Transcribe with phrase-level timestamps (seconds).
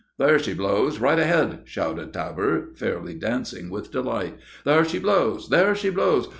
[0.17, 0.97] "There she blows!
[0.97, 4.33] right ahead!" shouted Tabor, fairly dancing with delight.
[4.65, 6.27] "There she blows there she blows!"